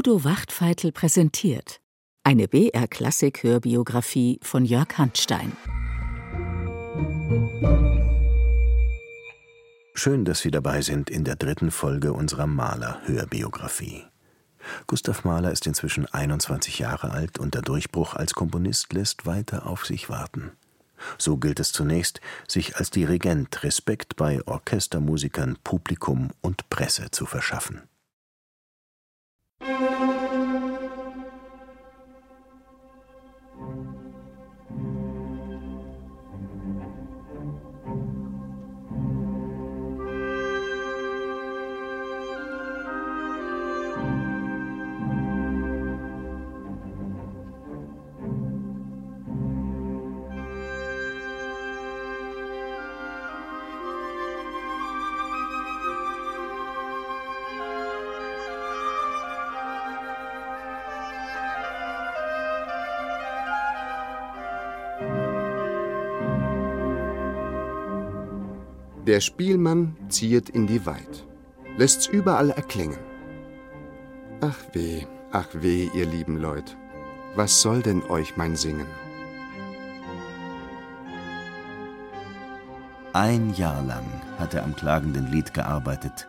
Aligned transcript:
Udo 0.00 0.24
Wachtfeitel 0.24 0.92
präsentiert 0.92 1.82
eine 2.24 2.48
BR-Klassik-Hörbiografie 2.48 4.40
von 4.42 4.64
Jörg 4.64 4.96
Handstein. 4.96 5.52
Schön, 9.92 10.24
dass 10.24 10.38
Sie 10.40 10.50
dabei 10.50 10.80
sind 10.80 11.10
in 11.10 11.24
der 11.24 11.36
dritten 11.36 11.70
Folge 11.70 12.14
unserer 12.14 12.46
Mahler-Hörbiografie. 12.46 14.04
Gustav 14.86 15.24
Mahler 15.24 15.52
ist 15.52 15.66
inzwischen 15.66 16.06
21 16.06 16.78
Jahre 16.78 17.10
alt 17.10 17.38
und 17.38 17.52
der 17.54 17.60
Durchbruch 17.60 18.14
als 18.14 18.32
Komponist 18.32 18.94
lässt 18.94 19.26
weiter 19.26 19.66
auf 19.66 19.84
sich 19.84 20.08
warten. 20.08 20.52
So 21.18 21.36
gilt 21.36 21.60
es 21.60 21.72
zunächst, 21.72 22.22
sich 22.48 22.78
als 22.78 22.88
Dirigent 22.88 23.62
Respekt 23.64 24.16
bei 24.16 24.40
Orchestermusikern, 24.46 25.58
Publikum 25.62 26.30
und 26.40 26.70
Presse 26.70 27.10
zu 27.10 27.26
verschaffen. 27.26 27.82
Der 69.10 69.20
Spielmann 69.20 69.96
ziehet 70.08 70.50
in 70.50 70.68
die 70.68 70.86
Weid, 70.86 71.26
lässt's 71.76 72.06
überall 72.06 72.50
erklingen. 72.50 73.00
Ach 74.40 74.54
weh, 74.72 75.04
ach 75.32 75.48
weh, 75.52 75.90
ihr 75.92 76.06
lieben 76.06 76.36
Leut, 76.36 76.76
was 77.34 77.60
soll 77.60 77.82
denn 77.82 78.04
euch 78.04 78.36
mein 78.36 78.54
Singen? 78.54 78.86
Ein 83.12 83.52
Jahr 83.54 83.82
lang 83.82 84.06
hat 84.38 84.54
er 84.54 84.62
am 84.62 84.76
klagenden 84.76 85.32
Lied 85.32 85.54
gearbeitet, 85.54 86.28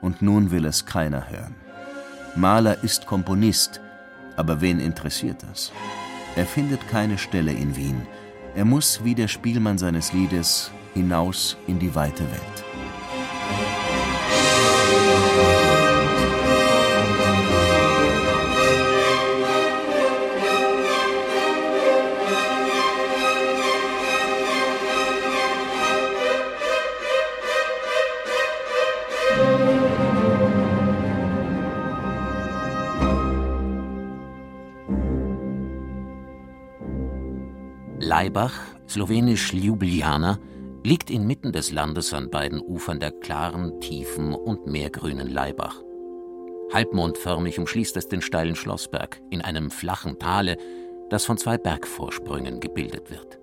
und 0.00 0.22
nun 0.22 0.50
will 0.50 0.64
es 0.64 0.86
keiner 0.86 1.28
hören. 1.28 1.54
Mahler 2.36 2.82
ist 2.82 3.04
Komponist, 3.04 3.82
aber 4.36 4.62
wen 4.62 4.80
interessiert 4.80 5.44
das? 5.50 5.72
Er 6.36 6.46
findet 6.46 6.88
keine 6.88 7.18
Stelle 7.18 7.52
in 7.52 7.76
Wien. 7.76 8.00
Er 8.54 8.64
muss, 8.64 9.04
wie 9.04 9.14
der 9.14 9.28
Spielmann 9.28 9.76
seines 9.76 10.14
Liedes, 10.14 10.70
hinaus 10.94 11.56
in 11.66 11.78
die 11.78 11.94
weite 11.94 12.24
Welt. 12.30 12.64
Laibach, 37.98 38.54
slowenisch 38.86 39.52
Ljubljana, 39.52 40.38
liegt 40.84 41.10
inmitten 41.10 41.50
des 41.50 41.72
Landes 41.72 42.12
an 42.12 42.30
beiden 42.30 42.60
Ufern 42.60 43.00
der 43.00 43.10
klaren, 43.10 43.80
tiefen 43.80 44.34
und 44.34 44.66
meergrünen 44.66 45.28
Laibach. 45.28 45.80
Halbmondförmig 46.72 47.58
umschließt 47.58 47.96
es 47.96 48.08
den 48.08 48.20
steilen 48.20 48.54
Schlossberg 48.54 49.20
in 49.30 49.40
einem 49.40 49.70
flachen 49.70 50.18
Tale, 50.18 50.58
das 51.08 51.24
von 51.24 51.38
zwei 51.38 51.56
Bergvorsprüngen 51.56 52.60
gebildet 52.60 53.10
wird. 53.10 53.38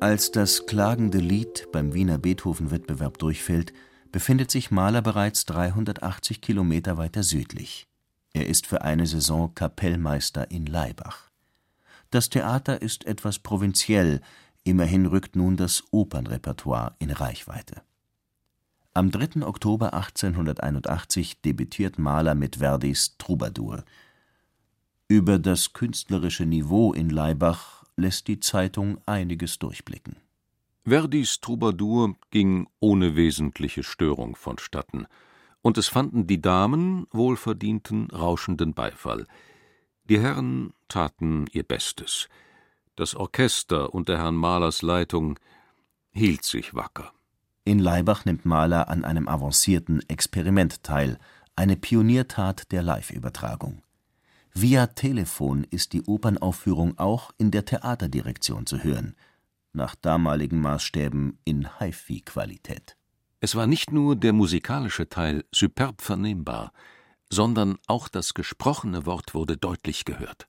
Als 0.00 0.32
das 0.32 0.66
klagende 0.66 1.18
Lied 1.18 1.68
beim 1.72 1.94
Wiener 1.94 2.18
Beethoven-Wettbewerb 2.18 3.18
durchfällt, 3.18 3.72
befindet 4.10 4.50
sich 4.50 4.70
Mahler 4.70 5.02
bereits 5.02 5.46
380 5.46 6.40
Kilometer 6.40 6.98
weiter 6.98 7.22
südlich. 7.22 7.86
Er 8.32 8.46
ist 8.46 8.66
für 8.66 8.82
eine 8.82 9.06
Saison 9.06 9.54
Kapellmeister 9.54 10.50
in 10.50 10.66
Laibach. 10.66 11.30
Das 12.10 12.28
Theater 12.28 12.82
ist 12.82 13.06
etwas 13.06 13.38
provinziell, 13.38 14.20
Immerhin 14.66 15.06
rückt 15.06 15.36
nun 15.36 15.56
das 15.56 15.84
Opernrepertoire 15.92 16.96
in 16.98 17.12
Reichweite. 17.12 17.82
Am 18.94 19.12
3. 19.12 19.46
Oktober 19.46 19.94
1881 19.94 21.40
debütiert 21.40 22.00
Mahler 22.00 22.34
mit 22.34 22.56
Verdis 22.56 23.16
Troubadour. 23.16 23.84
Über 25.06 25.38
das 25.38 25.72
künstlerische 25.72 26.46
Niveau 26.46 26.92
in 26.92 27.10
Laibach 27.10 27.84
lässt 27.94 28.26
die 28.26 28.40
Zeitung 28.40 28.98
einiges 29.06 29.60
durchblicken. 29.60 30.16
Verdis 30.84 31.40
Troubadour 31.40 32.16
ging 32.32 32.66
ohne 32.80 33.14
wesentliche 33.14 33.84
Störung 33.84 34.34
vonstatten, 34.34 35.06
und 35.62 35.78
es 35.78 35.86
fanden 35.86 36.26
die 36.26 36.42
Damen 36.42 37.06
wohlverdienten, 37.12 38.10
rauschenden 38.10 38.74
Beifall. 38.74 39.28
Die 40.08 40.18
Herren 40.18 40.72
taten 40.88 41.46
ihr 41.52 41.62
Bestes. 41.62 42.28
Das 42.96 43.14
Orchester 43.14 43.92
unter 43.92 44.16
Herrn 44.16 44.36
Mahlers 44.36 44.80
Leitung 44.80 45.38
hielt 46.12 46.44
sich 46.44 46.74
wacker. 46.74 47.12
In 47.62 47.78
Laibach 47.78 48.24
nimmt 48.24 48.46
Mahler 48.46 48.88
an 48.88 49.04
einem 49.04 49.28
avancierten 49.28 50.00
Experiment 50.08 50.82
teil, 50.82 51.18
eine 51.56 51.76
Pioniertat 51.76 52.72
der 52.72 52.82
Live-Übertragung. 52.82 53.82
Via 54.54 54.86
Telefon 54.86 55.64
ist 55.64 55.92
die 55.92 56.04
Opernaufführung 56.04 56.98
auch 56.98 57.32
in 57.36 57.50
der 57.50 57.66
Theaterdirektion 57.66 58.64
zu 58.64 58.82
hören, 58.82 59.14
nach 59.74 59.94
damaligen 59.94 60.62
Maßstäben 60.62 61.38
in 61.44 61.68
HiFi-Qualität. 61.78 62.96
Es 63.40 63.54
war 63.54 63.66
nicht 63.66 63.92
nur 63.92 64.16
der 64.16 64.32
musikalische 64.32 65.10
Teil 65.10 65.44
superb 65.52 66.00
vernehmbar, 66.00 66.72
sondern 67.28 67.76
auch 67.88 68.08
das 68.08 68.32
gesprochene 68.32 69.04
Wort 69.04 69.34
wurde 69.34 69.58
deutlich 69.58 70.06
gehört. 70.06 70.48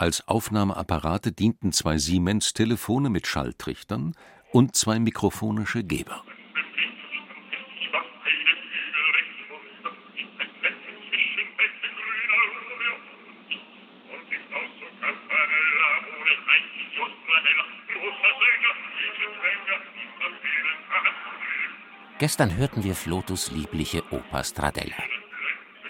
Als 0.00 0.26
Aufnahmeapparate 0.26 1.30
dienten 1.30 1.72
zwei 1.72 1.98
Siemens-Telefone 1.98 3.10
mit 3.10 3.26
Schalltrichtern 3.26 4.14
und 4.50 4.74
zwei 4.74 4.98
mikrofonische 4.98 5.84
Geber. 5.84 6.24
Gestern 22.18 22.56
hörten 22.56 22.84
wir 22.84 22.94
Flotus 22.94 23.50
liebliche 23.50 24.02
Oper 24.10 24.44
Stradella 24.44 25.19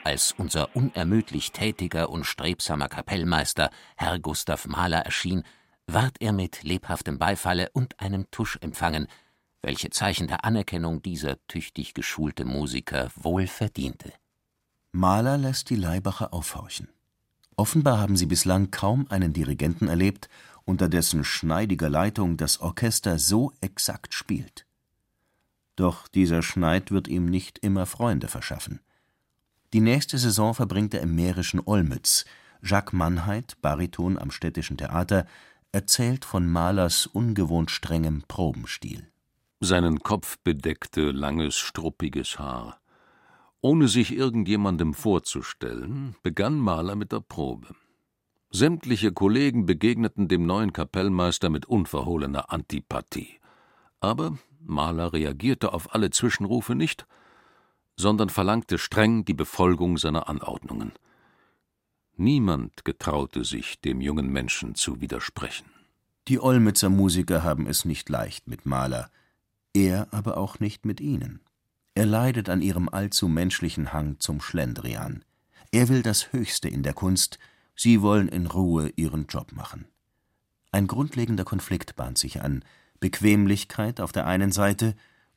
als 0.05 0.33
unser 0.33 0.75
unermüdlich 0.75 1.53
tätiger 1.53 2.11
und 2.11 2.25
strebsamer 2.25 2.89
Kapellmeister 2.89 3.71
Herr 3.97 4.19
Gustav 4.19 4.67
Mahler 4.67 5.01
erschien, 5.01 5.45
ward 5.87 6.17
er 6.21 6.33
mit 6.33 6.63
lebhaftem 6.63 7.19
Beifalle 7.19 7.71
und 7.73 7.99
einem 8.01 8.31
Tusch 8.31 8.59
empfangen, 8.61 9.07
welche 9.63 9.91
Zeichen 9.91 10.27
der 10.27 10.45
Anerkennung 10.45 11.03
dieser 11.03 11.37
tüchtig 11.47 11.95
geschulte 11.95 12.45
Musiker 12.45 13.11
wohl 13.15 13.47
verdiente. 13.47 14.13
Mahler 14.93 15.39
lässt 15.39 15.71
die 15.71 15.77
Leibacher 15.77 16.33
aufhorchen. 16.33 16.89
Offenbar 17.57 17.99
haben 17.99 18.17
sie 18.17 18.27
bislang 18.27 18.71
kaum 18.71 19.07
einen 19.11 19.33
Dirigenten 19.33 19.89
erlebt, 19.89 20.29
unter 20.65 20.89
dessen 20.89 21.25
schneidiger 21.25 21.91
Leitung 21.91 22.37
das 22.37 22.61
Orchester 22.61 23.19
so 23.19 23.53
exakt 23.61 24.15
spielt. 24.15 24.67
Doch 25.77 26.09
dieser 26.09 26.43
Schneid 26.43 26.91
wird 26.91 27.09
ihm 27.09 27.27
nicht 27.27 27.59
immer 27.59 27.87
Freunde 27.87 28.29
verschaffen. 28.29 28.81
Die 29.73 29.81
nächste 29.81 30.19
Saison 30.19 30.53
verbringt 30.55 30.95
er 30.95 31.01
im 31.01 31.15
mährischen 31.15 31.61
Olmütz. 31.65 32.25
Jacques 32.63 32.93
Mannheit, 32.93 33.57
Bariton 33.63 34.19
am 34.19 34.31
Städtischen 34.31 34.77
Theater, 34.77 35.27
erzählt 35.73 36.25
von 36.25 36.47
Mahlers 36.51 37.07
ungewohnt 37.07 37.71
strengem 37.71 38.25
Probenstil. 38.27 39.07
Seinen 39.61 40.01
Kopf 40.01 40.39
bedeckte 40.43 41.13
langes, 41.13 41.57
struppiges 41.57 42.39
Haar. 42.39 42.81
Ohne 43.61 43.89
sich 43.89 44.17
irgendjemandem 44.17 44.95
vorzustellen, 44.95 46.17
begann 46.23 46.59
Mahler 46.59 46.97
mit 46.97 47.13
der 47.13 47.21
Probe. 47.21 47.75
Sämtliche 48.51 49.13
Kollegen 49.13 49.67
begegneten 49.67 50.27
dem 50.27 50.47
neuen 50.47 50.73
Kapellmeister 50.73 51.51
mit 51.51 51.67
unverhohlener 51.67 52.51
Antipathie. 52.51 53.39
Aber 54.01 54.39
Mahler 54.59 55.13
reagierte 55.13 55.73
auf 55.73 55.95
alle 55.95 56.11
Zwischenrufe 56.11 56.75
nicht 56.75 57.07
sondern 57.97 58.31
verlangte 58.31 58.79
streng 58.79 59.25
die 59.25 59.35
Befolgung 59.35 59.99
seiner 59.99 60.29
Anordnungen. 60.29 60.93
Niemand 62.17 62.85
getraute 62.85 63.45
sich, 63.45 63.81
dem 63.81 64.01
jungen 64.01 64.31
Menschen 64.31 64.75
zu 64.75 65.01
widersprechen. 65.01 65.67
Die 66.29 66.41
Olmützer 66.41 66.91
Musiker 66.91 67.43
haben 67.43 67.67
es 67.67 67.85
nicht 67.85 68.09
leicht 68.09 68.47
mit 68.47 68.67
Mahler, 68.67 69.11
er 69.73 70.09
aber 70.13 70.37
auch 70.37 70.61
nicht 70.61 70.85
mit 70.85 71.01
ihnen. 71.01 71.41
Er 71.95 72.07
leidet 72.07 72.49
an 72.49 72.63
ihrem 72.63 72.89
allzu 72.89 73.27
menschlichen 73.29 73.93
Hang 73.93 74.21
zum 74.21 74.41
Schlendrian. 74.41 75.25
Er 75.73 75.89
will 75.89 76.03
das 76.03 76.33
Höchste 76.33 76.69
in 76.69 76.83
der 76.83 76.95
Kunst, 76.95 77.39
sie 77.75 78.03
wollen 78.03 78.29
in 78.29 78.47
Ruhe 78.47 78.93
ihren 78.97 79.27
Job 79.27 79.53
machen. 79.53 79.87
Ein 80.73 80.87
grundlegender 80.87 81.45
Konflikt 81.45 81.97
bahnt 81.97 82.19
sich 82.19 82.43
an, 82.43 82.65
Bequemlichkeit 83.01 84.01
auf 84.01 84.13
der 84.13 84.27
einen 84.27 84.53
Seite, 84.53 84.95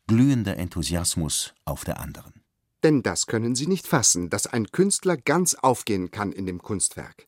glühender 0.08 0.58
Enthusiasmus 0.58 1.54
auf 1.66 1.86
der 1.86 2.00
anderen. 2.00 2.43
Denn 2.84 3.02
das 3.02 3.28
können 3.28 3.56
Sie 3.56 3.68
nicht 3.68 3.88
fassen, 3.88 4.30
dass 4.30 4.46
ein 4.46 4.68
Künstler 4.72 5.16
ganz 5.18 5.56
aufgehen 5.56 6.12
kann 6.12 6.34
in 6.34 6.46
dem 6.46 6.62
Kunstwerk. 6.62 7.26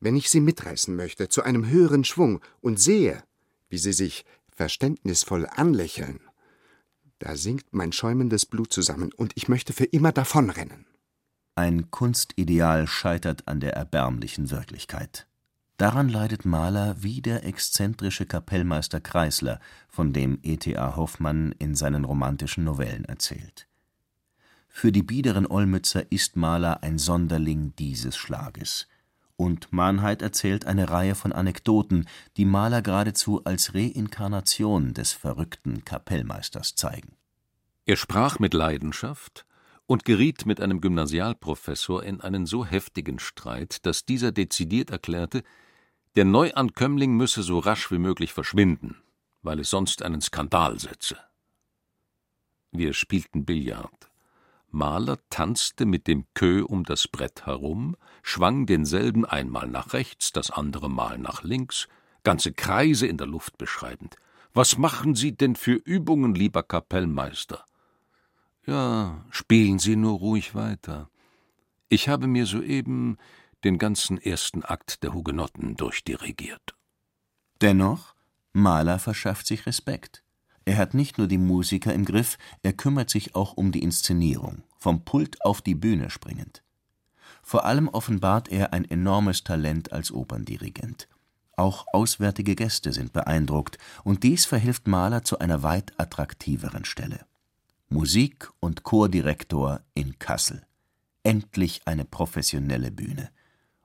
Wenn 0.00 0.16
ich 0.16 0.30
Sie 0.30 0.40
mitreißen 0.40 0.96
möchte 0.96 1.28
zu 1.28 1.42
einem 1.42 1.68
höheren 1.68 2.04
Schwung 2.04 2.40
und 2.60 2.80
sehe, 2.80 3.22
wie 3.68 3.78
Sie 3.78 3.92
sich 3.92 4.24
verständnisvoll 4.54 5.46
anlächeln, 5.46 6.20
da 7.18 7.36
sinkt 7.36 7.74
mein 7.74 7.92
schäumendes 7.92 8.46
Blut 8.46 8.72
zusammen 8.72 9.12
und 9.12 9.32
ich 9.34 9.48
möchte 9.48 9.72
für 9.72 9.84
immer 9.84 10.12
davonrennen. 10.12 10.86
Ein 11.56 11.90
Kunstideal 11.90 12.86
scheitert 12.86 13.48
an 13.48 13.58
der 13.58 13.74
erbärmlichen 13.74 14.50
Wirklichkeit. 14.50 15.26
Daran 15.76 16.08
leidet 16.08 16.44
Mahler 16.44 17.02
wie 17.02 17.20
der 17.20 17.44
exzentrische 17.44 18.26
Kapellmeister 18.26 19.00
Kreisler, 19.00 19.60
von 19.88 20.12
dem 20.12 20.38
E.T.A. 20.42 20.96
Hoffmann 20.96 21.52
in 21.58 21.74
seinen 21.74 22.04
romantischen 22.04 22.64
Novellen 22.64 23.04
erzählt. 23.04 23.68
Für 24.68 24.92
die 24.92 25.02
biederen 25.02 25.46
Olmützer 25.46 26.10
ist 26.12 26.36
Mahler 26.36 26.82
ein 26.82 26.98
Sonderling 26.98 27.74
dieses 27.76 28.16
Schlages. 28.16 28.86
Und 29.36 29.72
Mannheit 29.72 30.22
erzählt 30.22 30.66
eine 30.66 30.90
Reihe 30.90 31.14
von 31.14 31.32
Anekdoten, 31.32 32.06
die 32.36 32.44
Mahler 32.44 32.82
geradezu 32.82 33.44
als 33.44 33.74
Reinkarnation 33.74 34.94
des 34.94 35.12
verrückten 35.12 35.84
Kapellmeisters 35.84 36.74
zeigen. 36.74 37.16
Er 37.86 37.96
sprach 37.96 38.38
mit 38.38 38.52
Leidenschaft 38.52 39.46
und 39.86 40.04
geriet 40.04 40.44
mit 40.44 40.60
einem 40.60 40.80
Gymnasialprofessor 40.80 42.02
in 42.02 42.20
einen 42.20 42.46
so 42.46 42.66
heftigen 42.66 43.18
Streit, 43.18 43.86
dass 43.86 44.04
dieser 44.04 44.32
dezidiert 44.32 44.90
erklärte, 44.90 45.42
der 46.14 46.24
Neuankömmling 46.24 47.16
müsse 47.16 47.42
so 47.42 47.58
rasch 47.58 47.90
wie 47.90 47.98
möglich 47.98 48.32
verschwinden, 48.32 48.96
weil 49.42 49.60
es 49.60 49.70
sonst 49.70 50.02
einen 50.02 50.20
Skandal 50.20 50.78
setze. 50.78 51.16
Wir 52.70 52.92
spielten 52.92 53.44
Billard. 53.44 54.07
Mahler 54.70 55.18
tanzte 55.30 55.86
mit 55.86 56.06
dem 56.06 56.26
Queue 56.34 56.66
um 56.66 56.84
das 56.84 57.08
Brett 57.08 57.46
herum, 57.46 57.96
schwang 58.22 58.66
denselben 58.66 59.24
einmal 59.24 59.66
nach 59.68 59.92
rechts, 59.92 60.32
das 60.32 60.50
andere 60.50 60.90
Mal 60.90 61.18
nach 61.18 61.42
links, 61.42 61.88
ganze 62.22 62.52
Kreise 62.52 63.06
in 63.06 63.16
der 63.16 63.26
Luft 63.26 63.56
beschreibend. 63.58 64.16
Was 64.52 64.76
machen 64.76 65.14
Sie 65.14 65.36
denn 65.36 65.56
für 65.56 65.74
Übungen, 65.74 66.34
lieber 66.34 66.62
Kapellmeister? 66.62 67.64
Ja, 68.66 69.24
spielen 69.30 69.78
Sie 69.78 69.96
nur 69.96 70.18
ruhig 70.18 70.54
weiter. 70.54 71.08
Ich 71.88 72.08
habe 72.08 72.26
mir 72.26 72.44
soeben 72.44 73.16
den 73.64 73.78
ganzen 73.78 74.18
ersten 74.18 74.62
Akt 74.62 75.02
der 75.02 75.14
Hugenotten 75.14 75.76
durchdirigiert. 75.76 76.74
Dennoch, 77.60 78.14
Mahler 78.52 78.98
verschafft 78.98 79.46
sich 79.46 79.66
Respekt. 79.66 80.22
Er 80.68 80.76
hat 80.76 80.92
nicht 80.92 81.16
nur 81.16 81.28
die 81.28 81.38
Musiker 81.38 81.94
im 81.94 82.04
Griff, 82.04 82.36
er 82.62 82.74
kümmert 82.74 83.08
sich 83.08 83.34
auch 83.34 83.54
um 83.54 83.72
die 83.72 83.82
Inszenierung, 83.82 84.64
vom 84.76 85.02
Pult 85.02 85.42
auf 85.42 85.62
die 85.62 85.74
Bühne 85.74 86.10
springend. 86.10 86.62
Vor 87.42 87.64
allem 87.64 87.88
offenbart 87.88 88.50
er 88.50 88.74
ein 88.74 88.84
enormes 88.84 89.44
Talent 89.44 89.94
als 89.94 90.12
Operndirigent. 90.12 91.08
Auch 91.56 91.86
auswärtige 91.94 92.54
Gäste 92.54 92.92
sind 92.92 93.14
beeindruckt, 93.14 93.78
und 94.04 94.24
dies 94.24 94.44
verhilft 94.44 94.86
Mahler 94.88 95.24
zu 95.24 95.38
einer 95.38 95.62
weit 95.62 95.98
attraktiveren 95.98 96.84
Stelle. 96.84 97.20
Musik- 97.88 98.50
und 98.60 98.82
Chordirektor 98.82 99.80
in 99.94 100.18
Kassel. 100.18 100.66
Endlich 101.22 101.80
eine 101.86 102.04
professionelle 102.04 102.90
Bühne 102.90 103.30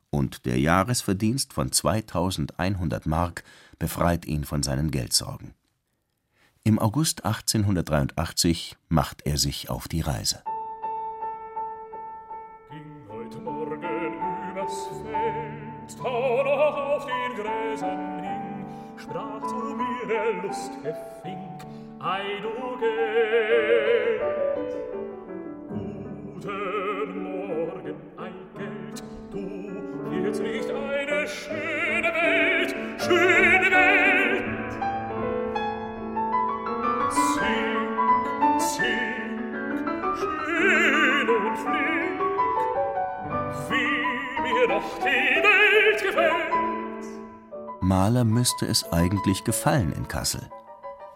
und 0.10 0.46
der 0.46 0.60
Jahresverdienst 0.60 1.54
von 1.54 1.72
2100 1.72 3.06
Mark 3.06 3.46
befreit 3.80 4.26
ihn 4.26 4.44
von 4.44 4.64
seinen 4.64 4.92
Geldsorgen. 4.92 5.54
Im 6.66 6.80
August 6.80 7.26
1883 7.26 8.78
macht 8.88 9.26
er 9.26 9.38
sich 9.38 9.70
auf 9.70 9.90
die 9.90 10.00
Reise. 10.00 10.42
Ging 12.70 13.06
heute 13.10 13.38
Morgen 13.40 13.84
übers 14.50 14.88
Feld, 15.04 15.98
noch 16.00 16.78
auf 16.78 17.06
den 17.06 17.36
Gräsern 17.36 18.24
hing, 18.24 18.66
sprach 18.96 19.46
zu 19.46 19.56
mir 19.56 20.08
der 20.08 20.42
lustige 20.42 20.96
Fink, 21.22 21.66
ei 22.00 22.40
du 22.42 22.80
Geld. 22.80 24.22
Guten 25.68 26.83
Maler 47.94 48.24
müsste 48.24 48.66
es 48.66 48.92
eigentlich 48.92 49.44
gefallen 49.44 49.94
in 49.94 50.08
Kassel. 50.08 50.42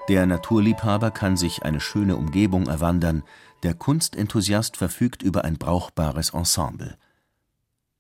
Der 0.10 0.28
Naturliebhaber 0.28 1.10
kann 1.10 1.36
sich 1.36 1.64
eine 1.64 1.80
schöne 1.80 2.16
Umgebung 2.16 2.68
erwandern, 2.68 3.24
der 3.64 3.74
Kunstenthusiast 3.74 4.78
verfügt 4.78 5.24
über 5.24 5.44
ein 5.44 5.58
brauchbares 5.58 6.36
Ensemble. 6.36 6.96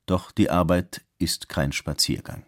Doch 0.06 0.31
die 0.31 0.51
Arbeit 0.51 1.01
ist 1.18 1.50
kein 1.50 1.71
Spaziergang. 1.71 2.44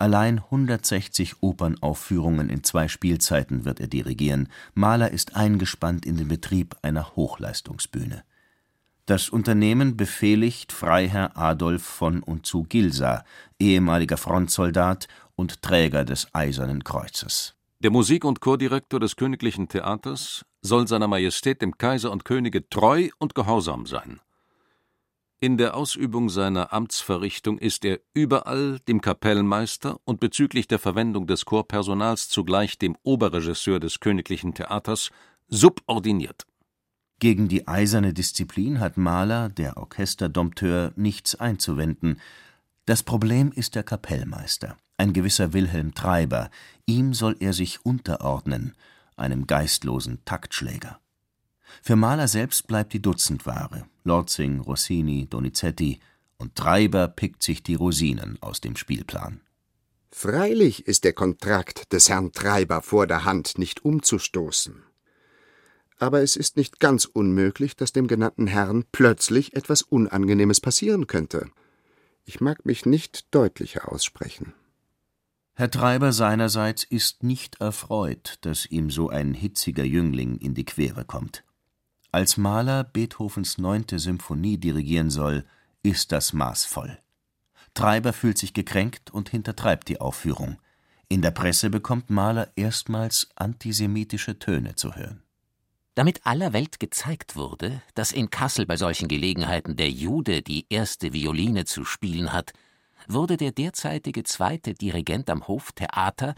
Allein 0.00 0.40
160 0.40 1.36
Opernaufführungen 1.44 2.50
in 2.50 2.64
zwei 2.64 2.88
Spielzeiten 2.88 3.64
wird 3.64 3.78
er 3.78 3.86
dirigieren. 3.86 4.48
Mahler 4.74 5.12
ist 5.12 5.36
eingespannt 5.36 6.04
in 6.04 6.16
den 6.16 6.26
Betrieb 6.26 6.74
einer 6.82 7.14
Hochleistungsbühne. 7.14 8.24
Das 9.06 9.28
Unternehmen 9.28 9.96
befehligt 9.96 10.72
Freiherr 10.72 11.36
Adolf 11.36 11.84
von 11.84 12.24
und 12.24 12.44
zu 12.44 12.64
Gilsa, 12.64 13.24
ehemaliger 13.60 14.16
Frontsoldat 14.16 15.06
und 15.36 15.62
Träger 15.62 16.04
des 16.04 16.34
Eisernen 16.34 16.82
Kreuzes. 16.84 17.54
Der 17.80 17.90
Musik- 17.90 18.24
und 18.24 18.40
Chordirektor 18.40 18.98
des 18.98 19.16
Königlichen 19.16 19.68
Theaters 19.68 20.44
soll 20.62 20.88
seiner 20.88 21.08
Majestät 21.08 21.62
dem 21.62 21.78
Kaiser 21.78 22.10
und 22.10 22.24
Könige 22.24 22.68
treu 22.68 23.10
und 23.18 23.34
gehorsam 23.34 23.86
sein. 23.86 24.20
In 25.38 25.58
der 25.58 25.76
Ausübung 25.76 26.30
seiner 26.30 26.72
Amtsverrichtung 26.72 27.58
ist 27.58 27.84
er 27.84 28.00
überall 28.14 28.80
dem 28.88 29.02
Kapellmeister 29.02 30.00
und 30.04 30.18
bezüglich 30.18 30.66
der 30.66 30.78
Verwendung 30.78 31.26
des 31.26 31.44
Chorpersonals 31.44 32.30
zugleich 32.30 32.78
dem 32.78 32.96
Oberregisseur 33.02 33.78
des 33.78 34.00
Königlichen 34.00 34.54
Theaters 34.54 35.10
subordiniert. 35.48 36.46
Gegen 37.18 37.48
die 37.48 37.68
eiserne 37.68 38.14
Disziplin 38.14 38.80
hat 38.80 38.96
Mahler, 38.96 39.50
der 39.50 39.76
Orchesterdompteur, 39.76 40.92
nichts 40.96 41.34
einzuwenden. 41.34 42.20
Das 42.86 43.02
Problem 43.02 43.52
ist 43.52 43.74
der 43.74 43.82
Kapellmeister, 43.82 44.78
ein 44.96 45.12
gewisser 45.12 45.52
Wilhelm 45.52 45.94
Treiber. 45.94 46.50
Ihm 46.86 47.14
soll 47.14 47.36
er 47.40 47.52
sich 47.52 47.84
unterordnen, 47.84 48.74
einem 49.16 49.46
geistlosen 49.46 50.24
Taktschläger. 50.24 51.00
Für 51.82 51.96
Mahler 51.96 52.28
selbst 52.28 52.66
bleibt 52.66 52.92
die 52.92 53.02
Dutzendware: 53.02 53.86
Lortzing, 54.04 54.60
Rossini, 54.60 55.26
Donizetti, 55.28 56.00
und 56.38 56.54
Treiber 56.54 57.08
pickt 57.08 57.42
sich 57.42 57.62
die 57.62 57.74
Rosinen 57.74 58.38
aus 58.40 58.60
dem 58.60 58.76
Spielplan. 58.76 59.40
Freilich 60.10 60.86
ist 60.86 61.04
der 61.04 61.12
Kontrakt 61.12 61.92
des 61.92 62.08
Herrn 62.08 62.32
Treiber 62.32 62.82
vor 62.82 63.06
der 63.06 63.24
Hand 63.24 63.58
nicht 63.58 63.84
umzustoßen. 63.84 64.82
Aber 65.98 66.22
es 66.22 66.36
ist 66.36 66.56
nicht 66.56 66.78
ganz 66.78 67.06
unmöglich, 67.06 67.74
dass 67.74 67.92
dem 67.92 68.06
genannten 68.06 68.46
Herrn 68.46 68.84
plötzlich 68.92 69.56
etwas 69.56 69.82
Unangenehmes 69.82 70.60
passieren 70.60 71.06
könnte. 71.06 71.50
Ich 72.24 72.40
mag 72.40 72.66
mich 72.66 72.86
nicht 72.86 73.34
deutlicher 73.34 73.90
aussprechen. 73.90 74.52
Herr 75.58 75.70
Treiber 75.70 76.12
seinerseits 76.12 76.84
ist 76.84 77.22
nicht 77.22 77.62
erfreut, 77.62 78.36
dass 78.42 78.66
ihm 78.66 78.90
so 78.90 79.08
ein 79.08 79.32
hitziger 79.32 79.84
Jüngling 79.84 80.36
in 80.36 80.52
die 80.52 80.66
Quere 80.66 81.06
kommt. 81.06 81.44
Als 82.12 82.36
Mahler 82.36 82.84
Beethovens 82.84 83.56
neunte 83.56 83.98
Symphonie 83.98 84.58
dirigieren 84.58 85.08
soll, 85.08 85.46
ist 85.82 86.12
das 86.12 86.34
Maß 86.34 86.66
voll. 86.66 86.98
Treiber 87.72 88.12
fühlt 88.12 88.36
sich 88.36 88.52
gekränkt 88.52 89.10
und 89.10 89.30
hintertreibt 89.30 89.88
die 89.88 89.98
Aufführung. 89.98 90.58
In 91.08 91.22
der 91.22 91.30
Presse 91.30 91.70
bekommt 91.70 92.10
Mahler 92.10 92.52
erstmals 92.54 93.30
antisemitische 93.34 94.38
Töne 94.38 94.74
zu 94.74 94.94
hören. 94.94 95.22
Damit 95.94 96.26
aller 96.26 96.52
Welt 96.52 96.80
gezeigt 96.80 97.34
wurde, 97.34 97.80
dass 97.94 98.12
in 98.12 98.28
Kassel 98.28 98.66
bei 98.66 98.76
solchen 98.76 99.08
Gelegenheiten 99.08 99.76
der 99.76 99.88
Jude 99.88 100.42
die 100.42 100.66
erste 100.68 101.14
Violine 101.14 101.64
zu 101.64 101.86
spielen 101.86 102.34
hat, 102.34 102.52
wurde 103.08 103.36
der 103.36 103.52
derzeitige 103.52 104.22
zweite 104.24 104.74
Dirigent 104.74 105.30
am 105.30 105.46
Hoftheater, 105.46 106.34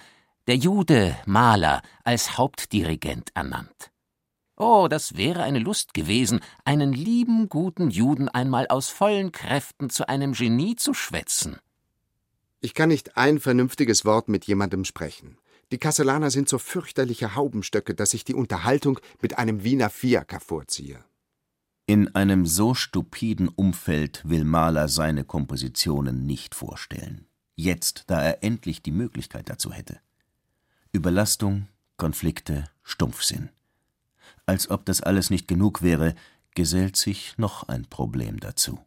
der 0.47 0.57
Jude 0.57 1.17
Mahler, 1.27 1.83
als 2.05 2.39
Hauptdirigent 2.39 3.31
ernannt. 3.35 3.91
Oh, 4.57 4.89
das 4.89 5.17
wäre 5.17 5.45
eine 5.45 5.61
Lust 5.61 5.95
gewesen, 5.95 6.41
einen 6.65 6.93
lieben, 6.93 7.49
guten 7.49 7.91
Juden 7.91 8.29
einmal 8.29 8.67
aus 8.67 8.89
vollen 8.89 9.31
Kräften 9.31 9.89
zu 9.89 10.09
einem 10.09 10.33
Genie 10.33 10.75
zu 10.75 10.95
schwätzen. 10.95 11.59
Ich 12.61 12.75
kann 12.75 12.89
nicht 12.89 13.17
ein 13.17 13.39
vernünftiges 13.39 14.05
Wort 14.05 14.29
mit 14.29 14.47
jemandem 14.47 14.85
sprechen. 14.85 15.39
Die 15.71 15.79
Kastellaner 15.79 16.31
sind 16.31 16.49
so 16.49 16.59
fürchterliche 16.59 17.37
Haubenstöcke, 17.37 17.95
dass 17.95 18.15
ich 18.15 18.25
die 18.25 18.35
Unterhaltung 18.35 18.99
mit 19.21 19.39
einem 19.39 19.63
Wiener 19.63 19.91
Fiaker 19.91 20.41
vorziehe. 20.41 21.05
In 21.91 22.15
einem 22.15 22.45
so 22.45 22.75
stupiden 22.75 23.49
Umfeld 23.49 24.21
will 24.29 24.45
Mahler 24.45 24.89
seine 24.89 25.25
Kompositionen 25.25 26.27
nicht 26.27 26.55
vorstellen. 26.55 27.25
Jetzt, 27.55 28.05
da 28.09 28.21
er 28.21 28.45
endlich 28.45 28.83
die 28.83 28.93
Möglichkeit 28.93 29.49
dazu 29.49 29.73
hätte. 29.73 29.99
Überlastung, 30.93 31.67
Konflikte, 31.97 32.69
Stumpfsinn. 32.83 33.49
Als 34.45 34.69
ob 34.69 34.85
das 34.85 35.01
alles 35.01 35.31
nicht 35.31 35.49
genug 35.49 35.81
wäre, 35.81 36.15
gesellt 36.55 36.97
sich 36.97 37.39
noch 37.39 37.69
ein 37.69 37.87
Problem 37.87 38.39
dazu. 38.39 38.79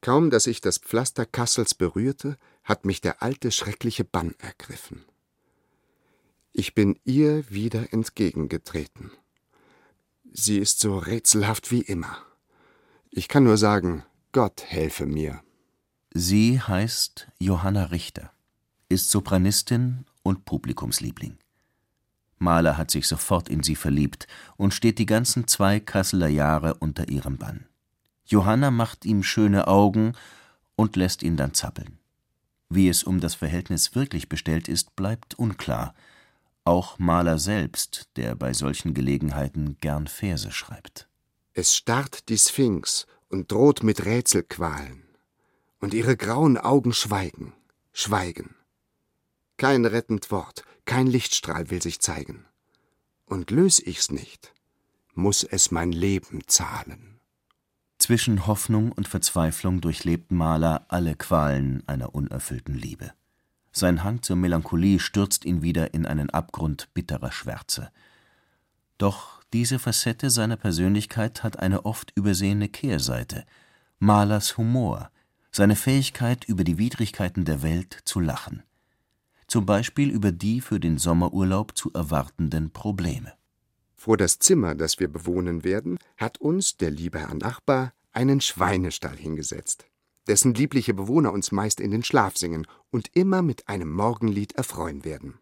Kaum, 0.00 0.28
dass 0.28 0.48
ich 0.48 0.60
das 0.60 0.78
Pflaster 0.78 1.26
Kassels 1.26 1.74
berührte, 1.74 2.36
hat 2.64 2.84
mich 2.84 3.00
der 3.00 3.22
alte 3.22 3.52
schreckliche 3.52 4.02
Bann 4.02 4.34
ergriffen. 4.38 5.04
Ich 6.52 6.74
bin 6.74 6.98
ihr 7.04 7.48
wieder 7.52 7.92
entgegengetreten. 7.92 9.12
Sie 10.32 10.58
ist 10.58 10.80
so 10.80 10.98
rätselhaft 10.98 11.70
wie 11.70 11.82
immer. 11.82 12.18
Ich 13.14 13.28
kann 13.28 13.44
nur 13.44 13.58
sagen, 13.58 14.04
Gott 14.32 14.64
helfe 14.64 15.04
mir. 15.04 15.42
Sie 16.14 16.58
heißt 16.58 17.28
Johanna 17.38 17.84
Richter, 17.84 18.32
ist 18.88 19.10
Sopranistin 19.10 20.06
und 20.22 20.46
Publikumsliebling. 20.46 21.36
Mahler 22.38 22.78
hat 22.78 22.90
sich 22.90 23.06
sofort 23.06 23.50
in 23.50 23.62
sie 23.62 23.76
verliebt 23.76 24.28
und 24.56 24.72
steht 24.72 24.98
die 24.98 25.04
ganzen 25.04 25.46
zwei 25.46 25.78
Kasseler 25.78 26.28
Jahre 26.28 26.76
unter 26.76 27.10
ihrem 27.10 27.36
Bann. 27.36 27.66
Johanna 28.24 28.70
macht 28.70 29.04
ihm 29.04 29.22
schöne 29.22 29.68
Augen 29.68 30.14
und 30.74 30.96
lässt 30.96 31.22
ihn 31.22 31.36
dann 31.36 31.52
zappeln. 31.52 31.98
Wie 32.70 32.88
es 32.88 33.04
um 33.04 33.20
das 33.20 33.34
Verhältnis 33.34 33.94
wirklich 33.94 34.30
bestellt 34.30 34.68
ist, 34.68 34.96
bleibt 34.96 35.34
unklar. 35.34 35.94
Auch 36.64 36.98
Mahler 36.98 37.38
selbst, 37.38 38.08
der 38.16 38.36
bei 38.36 38.54
solchen 38.54 38.94
Gelegenheiten 38.94 39.76
gern 39.82 40.06
Verse 40.06 40.50
schreibt. 40.50 41.10
Es 41.54 41.76
starrt 41.76 42.28
die 42.28 42.38
Sphinx 42.38 43.06
und 43.28 43.52
droht 43.52 43.82
mit 43.82 44.04
Rätselqualen. 44.04 45.02
Und 45.80 45.94
ihre 45.94 46.16
grauen 46.16 46.56
Augen 46.56 46.92
schweigen, 46.92 47.52
schweigen. 47.92 48.54
Kein 49.56 49.84
rettend 49.84 50.30
Wort, 50.30 50.64
kein 50.84 51.06
Lichtstrahl 51.06 51.70
will 51.70 51.82
sich 51.82 52.00
zeigen. 52.00 52.46
Und 53.26 53.50
lös 53.50 53.80
ich's 53.80 54.10
nicht, 54.10 54.54
muss 55.14 55.42
es 55.44 55.70
mein 55.70 55.92
Leben 55.92 56.46
zahlen. 56.46 57.20
Zwischen 57.98 58.46
Hoffnung 58.46 58.90
und 58.92 59.06
Verzweiflung 59.06 59.80
durchlebt 59.80 60.32
Mahler 60.32 60.86
alle 60.88 61.14
Qualen 61.14 61.86
einer 61.86 62.14
unerfüllten 62.14 62.74
Liebe. 62.74 63.12
Sein 63.72 64.02
Hang 64.04 64.22
zur 64.22 64.36
Melancholie 64.36 64.98
stürzt 64.98 65.44
ihn 65.44 65.62
wieder 65.62 65.94
in 65.94 66.06
einen 66.06 66.30
Abgrund 66.30 66.92
bitterer 66.94 67.30
Schwärze. 67.30 67.90
Doch 68.98 69.41
diese 69.52 69.78
Facette 69.78 70.30
seiner 70.30 70.56
Persönlichkeit 70.56 71.42
hat 71.42 71.58
eine 71.58 71.84
oft 71.84 72.12
übersehene 72.14 72.68
Kehrseite: 72.68 73.44
Mahlers 73.98 74.56
Humor, 74.56 75.10
seine 75.50 75.76
Fähigkeit, 75.76 76.44
über 76.44 76.64
die 76.64 76.78
Widrigkeiten 76.78 77.44
der 77.44 77.62
Welt 77.62 77.98
zu 78.04 78.20
lachen 78.20 78.62
zum 79.52 79.66
Beispiel 79.66 80.10
über 80.10 80.32
die 80.32 80.62
für 80.62 80.80
den 80.80 80.96
Sommerurlaub 80.96 81.76
zu 81.76 81.92
erwartenden 81.92 82.70
Probleme. 82.70 83.34
Vor 83.94 84.16
das 84.16 84.38
Zimmer, 84.38 84.74
das 84.74 84.98
wir 84.98 85.08
bewohnen 85.08 85.62
werden, 85.62 85.98
hat 86.16 86.38
uns 86.38 86.78
der 86.78 86.90
liebe 86.90 87.18
Herr 87.18 87.34
Nachbar 87.34 87.92
einen 88.12 88.40
Schweinestall 88.40 89.14
hingesetzt, 89.14 89.84
dessen 90.26 90.54
liebliche 90.54 90.94
Bewohner 90.94 91.34
uns 91.34 91.52
meist 91.52 91.80
in 91.80 91.90
den 91.90 92.02
Schlaf 92.02 92.38
singen 92.38 92.66
und 92.90 93.10
immer 93.14 93.42
mit 93.42 93.68
einem 93.68 93.92
Morgenlied 93.92 94.52
erfreuen 94.52 95.04
werden. 95.04 95.34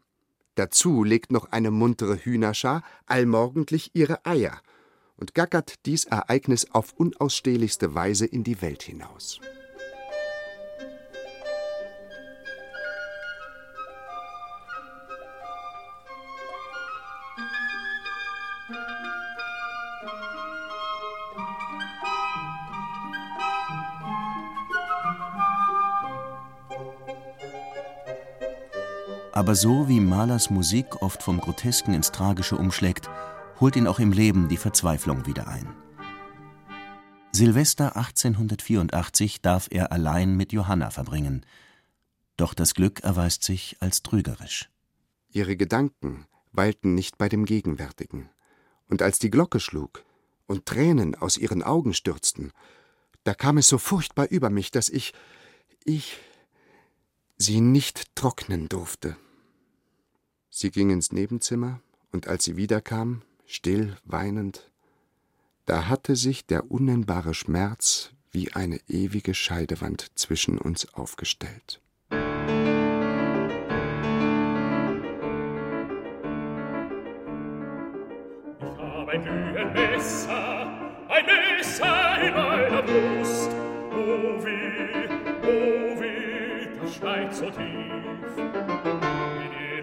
Dazu 0.54 1.04
legt 1.04 1.32
noch 1.32 1.52
eine 1.52 1.70
muntere 1.70 2.16
Hühnerschar 2.16 2.82
allmorgendlich 3.06 3.90
ihre 3.94 4.24
Eier 4.26 4.60
und 5.16 5.34
gackert 5.34 5.86
dies 5.86 6.04
Ereignis 6.04 6.70
auf 6.72 6.92
unausstehlichste 6.94 7.94
Weise 7.94 8.26
in 8.26 8.42
die 8.42 8.60
Welt 8.62 8.82
hinaus. 8.82 9.40
Aber 29.40 29.54
so 29.54 29.88
wie 29.88 30.00
Mahlers 30.00 30.50
Musik 30.50 31.00
oft 31.00 31.22
vom 31.22 31.40
Grotesken 31.40 31.94
ins 31.94 32.12
Tragische 32.12 32.58
umschlägt, 32.58 33.08
holt 33.58 33.74
ihn 33.74 33.86
auch 33.86 33.98
im 33.98 34.12
Leben 34.12 34.50
die 34.50 34.58
Verzweiflung 34.58 35.24
wieder 35.24 35.48
ein. 35.48 35.66
Silvester 37.32 37.96
1884 37.96 39.40
darf 39.40 39.68
er 39.70 39.92
allein 39.92 40.36
mit 40.36 40.52
Johanna 40.52 40.90
verbringen. 40.90 41.46
Doch 42.36 42.52
das 42.52 42.74
Glück 42.74 43.00
erweist 43.00 43.42
sich 43.42 43.78
als 43.80 44.02
trügerisch. 44.02 44.68
Ihre 45.30 45.56
Gedanken 45.56 46.26
weilten 46.52 46.94
nicht 46.94 47.16
bei 47.16 47.30
dem 47.30 47.46
Gegenwärtigen. 47.46 48.28
Und 48.90 49.00
als 49.00 49.20
die 49.20 49.30
Glocke 49.30 49.58
schlug 49.58 50.04
und 50.48 50.66
Tränen 50.66 51.14
aus 51.14 51.38
ihren 51.38 51.62
Augen 51.62 51.94
stürzten, 51.94 52.52
da 53.24 53.32
kam 53.32 53.56
es 53.56 53.68
so 53.68 53.78
furchtbar 53.78 54.26
über 54.28 54.50
mich, 54.50 54.70
dass 54.70 54.90
ich, 54.90 55.14
ich 55.86 56.18
sie 57.38 57.62
nicht 57.62 58.14
trocknen 58.14 58.68
durfte. 58.68 59.16
Sie 60.50 60.72
ging 60.72 60.90
ins 60.90 61.12
Nebenzimmer, 61.12 61.80
und 62.12 62.26
als 62.26 62.42
sie 62.44 62.56
wiederkam, 62.56 63.22
still 63.46 63.96
weinend, 64.04 64.68
da 65.64 65.86
hatte 65.86 66.16
sich 66.16 66.44
der 66.44 66.72
unnennbare 66.72 67.34
Schmerz 67.34 68.10
wie 68.32 68.52
eine 68.52 68.80
ewige 68.88 69.32
Scheidewand 69.32 70.18
zwischen 70.18 70.58
uns 70.58 70.92
aufgestellt. 70.92 71.80
Ich 72.10 72.16
habe 78.78 79.12
ein 79.12 79.22
Glühenmesser, 79.22 80.66
ein 81.08 81.26
Messer 81.26 82.22
in 82.26 82.34
meiner 82.34 82.82
Brust. 82.82 83.50
Oh 83.92 84.44
wie, 84.44 85.08
oh 85.46 86.00
wie, 86.00 86.68
das 86.80 86.94
schneit 86.96 87.34
so 87.34 87.48
tief 87.50 89.29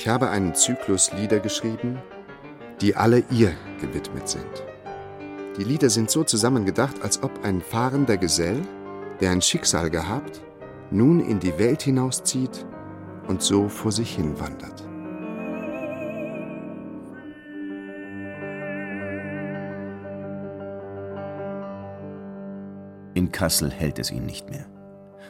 Ich 0.00 0.08
habe 0.08 0.30
einen 0.30 0.54
Zyklus 0.54 1.12
Lieder 1.12 1.40
geschrieben, 1.40 1.98
die 2.80 2.96
alle 2.96 3.22
ihr 3.30 3.52
gewidmet 3.82 4.30
sind. 4.30 4.64
Die 5.58 5.62
Lieder 5.62 5.90
sind 5.90 6.10
so 6.10 6.24
zusammengedacht, 6.24 7.02
als 7.02 7.22
ob 7.22 7.44
ein 7.44 7.60
fahrender 7.60 8.16
Gesell, 8.16 8.62
der 9.20 9.30
ein 9.30 9.42
Schicksal 9.42 9.90
gehabt, 9.90 10.40
nun 10.90 11.20
in 11.20 11.38
die 11.38 11.58
Welt 11.58 11.82
hinauszieht 11.82 12.64
und 13.28 13.42
so 13.42 13.68
vor 13.68 13.92
sich 13.92 14.16
hin 14.16 14.40
wandert. 14.40 14.80
In 23.12 23.30
Kassel 23.30 23.70
hält 23.70 23.98
es 23.98 24.10
ihn 24.10 24.24
nicht 24.24 24.48
mehr. 24.48 24.64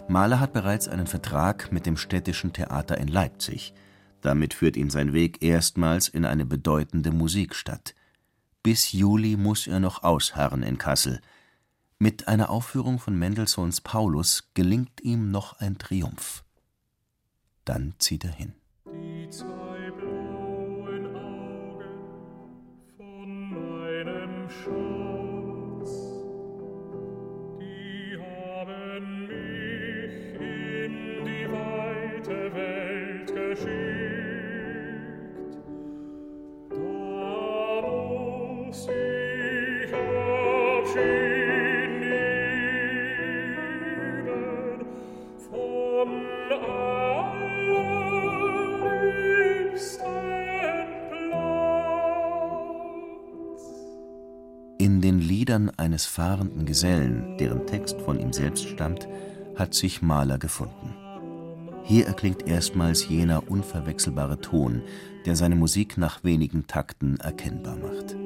Mahler 0.07 0.39
hat 0.39 0.53
bereits 0.53 0.87
einen 0.87 1.09
Vertrag 1.09 1.73
mit 1.73 1.87
dem 1.87 1.97
Städtischen 1.97 2.53
Theater 2.53 2.99
in 2.99 3.09
Leipzig– 3.09 3.75
damit 4.21 4.55
führt 4.55 4.77
ihn 4.77 4.91
sein 4.91 5.13
Weg 5.13 5.43
erstmals 5.43 6.09
in 6.09 6.25
eine 6.25 6.45
bedeutende 6.45 7.11
Musikstadt. 7.11 7.95
Bis 8.63 8.93
Juli 8.93 9.37
muss 9.37 9.67
er 9.67 9.81
noch 9.81 10.03
ausharren 10.03 10.63
in 10.63 10.79
Kassel. 10.79 11.21
Mit 11.99 12.29
einer 12.29 12.51
Aufführung 12.51 12.99
von 12.99 13.19
Mendelssohns 13.19 13.81
Paulus 13.81 14.51
gelingt 14.55 15.01
ihm 15.03 15.31
noch 15.31 15.61
ein 15.61 15.79
Triumph. 15.79 16.45
Dann 17.65 17.95
zieht 17.99 18.25
er 18.25 18.33
hin. 18.33 18.55
In 54.81 55.03
den 55.03 55.19
Liedern 55.19 55.71
eines 55.77 56.07
fahrenden 56.07 56.65
Gesellen, 56.65 57.37
deren 57.37 57.67
Text 57.67 58.01
von 58.01 58.19
ihm 58.19 58.33
selbst 58.33 58.67
stammt, 58.67 59.07
hat 59.55 59.75
sich 59.75 60.01
Mahler 60.01 60.39
gefunden. 60.39 60.95
Hier 61.85 62.07
erklingt 62.07 62.49
erstmals 62.49 63.07
jener 63.07 63.51
unverwechselbare 63.51 64.41
Ton, 64.41 64.81
der 65.27 65.37
seine 65.37 65.55
Musik 65.55 65.99
nach 65.99 66.25
wenigen 66.25 66.67
Takten 66.67 67.21
erkennbar 67.21 67.77
macht. 67.77 68.17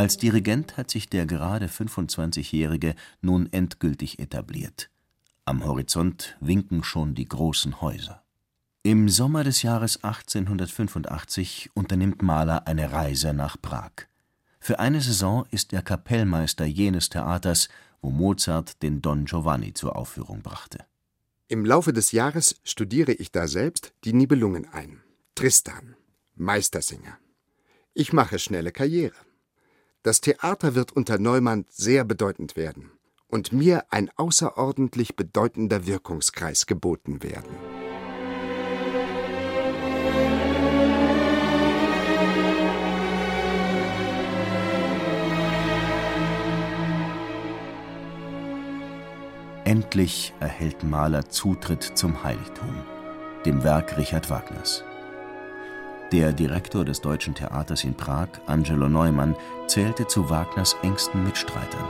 Als 0.00 0.16
Dirigent 0.16 0.78
hat 0.78 0.90
sich 0.90 1.10
der 1.10 1.26
gerade 1.26 1.66
25-Jährige 1.66 2.94
nun 3.20 3.52
endgültig 3.52 4.18
etabliert. 4.18 4.88
Am 5.44 5.62
Horizont 5.62 6.38
winken 6.40 6.82
schon 6.84 7.14
die 7.14 7.26
großen 7.26 7.82
Häuser. 7.82 8.22
Im 8.82 9.10
Sommer 9.10 9.44
des 9.44 9.60
Jahres 9.60 10.02
1885 10.02 11.72
unternimmt 11.74 12.22
Mahler 12.22 12.66
eine 12.66 12.92
Reise 12.92 13.34
nach 13.34 13.60
Prag. 13.60 13.90
Für 14.58 14.78
eine 14.78 15.02
Saison 15.02 15.44
ist 15.50 15.74
er 15.74 15.82
Kapellmeister 15.82 16.64
jenes 16.64 17.10
Theaters, 17.10 17.68
wo 18.00 18.08
Mozart 18.08 18.82
den 18.82 19.02
Don 19.02 19.26
Giovanni 19.26 19.74
zur 19.74 19.96
Aufführung 19.96 20.40
brachte. 20.40 20.78
Im 21.46 21.66
Laufe 21.66 21.92
des 21.92 22.12
Jahres 22.12 22.58
studiere 22.64 23.12
ich 23.12 23.32
da 23.32 23.46
selbst 23.46 23.92
die 24.04 24.14
Nibelungen 24.14 24.66
ein. 24.72 25.02
Tristan, 25.34 25.94
Meistersinger. 26.36 27.18
Ich 27.92 28.14
mache 28.14 28.38
schnelle 28.38 28.72
Karriere. 28.72 29.29
Das 30.02 30.22
Theater 30.22 30.74
wird 30.74 30.92
unter 30.92 31.18
Neumann 31.18 31.66
sehr 31.68 32.04
bedeutend 32.04 32.56
werden 32.56 32.90
und 33.28 33.52
mir 33.52 33.84
ein 33.90 34.10
außerordentlich 34.16 35.14
bedeutender 35.14 35.86
Wirkungskreis 35.86 36.64
geboten 36.64 37.22
werden. 37.22 37.54
Endlich 49.64 50.32
erhält 50.40 50.82
Mahler 50.82 51.28
Zutritt 51.28 51.82
zum 51.82 52.24
Heiligtum, 52.24 52.84
dem 53.44 53.62
Werk 53.62 53.98
Richard 53.98 54.30
Wagners. 54.30 54.82
Der 56.12 56.32
Direktor 56.32 56.84
des 56.84 57.00
Deutschen 57.00 57.36
Theaters 57.36 57.84
in 57.84 57.94
Prag, 57.94 58.28
Angelo 58.46 58.88
Neumann, 58.88 59.36
zählte 59.68 60.08
zu 60.08 60.28
Wagners 60.28 60.76
engsten 60.82 61.22
Mitstreitern, 61.22 61.84